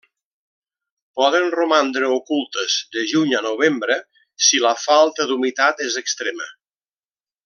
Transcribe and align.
Poden 1.19 1.49
romandre 1.59 2.09
ocultes 2.15 2.77
de 2.97 3.03
juny 3.13 3.35
a 3.41 3.43
novembre 3.49 3.97
si 4.47 4.63
la 4.67 4.73
falta 4.87 5.29
d'humitat 5.33 5.85
és 5.91 5.99
extrema. 6.07 6.49